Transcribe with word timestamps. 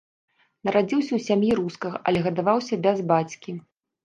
Нарадзіўся 0.69 1.07
ў 1.15 1.19
сям'і 1.27 1.51
рускага, 1.59 1.97
але 2.09 2.25
гадаваўся 2.29 2.81
бяз 2.89 3.05
бацькі. 3.15 3.57